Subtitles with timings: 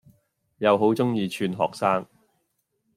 [0.57, 2.05] 又好鍾意串學生⠀